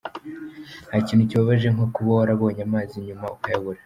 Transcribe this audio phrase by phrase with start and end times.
[0.87, 3.79] Nta kintu kibabaje nko kuba warabonye amazi nyuma ukayabura.